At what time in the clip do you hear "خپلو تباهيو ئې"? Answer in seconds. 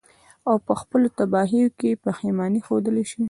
0.81-1.91